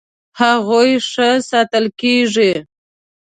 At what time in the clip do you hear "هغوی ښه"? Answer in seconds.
0.39-1.29